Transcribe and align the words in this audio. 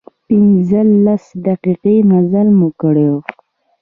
پنځلس 0.27 1.23
دقيقې 1.47 1.95
مزل 2.09 2.47
مو 2.57 2.69
کړی 2.81 3.07
و. 3.11 3.15